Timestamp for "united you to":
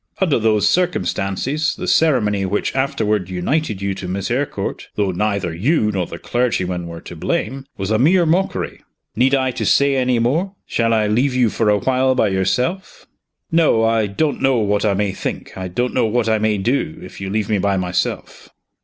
3.29-4.07